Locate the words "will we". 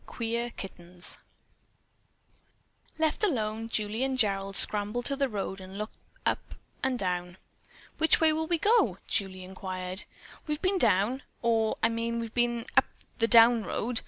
8.33-8.57